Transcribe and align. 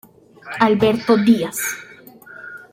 Alberto 0.67 1.13
Díaz. 1.27 1.59